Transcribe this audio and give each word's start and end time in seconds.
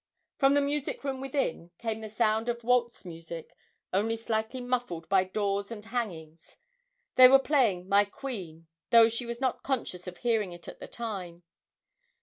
From 0.39 0.55
the 0.55 0.61
music 0.61 1.03
room 1.03 1.21
within 1.21 1.69
came 1.77 2.01
the 2.01 2.09
sound 2.09 2.49
of 2.49 2.63
waltz 2.63 3.05
music, 3.05 3.55
only 3.93 4.17
slightly 4.17 4.59
muffled 4.59 5.07
by 5.09 5.23
doors 5.23 5.69
and 5.69 5.85
hangings: 5.85 6.57
they 7.17 7.27
were 7.27 7.37
playing 7.37 7.87
'My 7.87 8.05
Queen,' 8.05 8.65
though 8.89 9.07
she 9.09 9.27
was 9.27 9.39
not 9.39 9.61
conscious 9.61 10.07
of 10.07 10.17
hearing 10.17 10.53
it 10.53 10.67
at 10.67 10.79
the 10.79 10.87
time. 10.87 11.43